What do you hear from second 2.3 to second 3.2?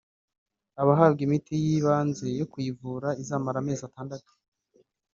yo kuyivura